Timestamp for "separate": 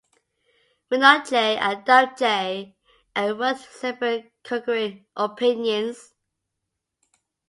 3.59-4.33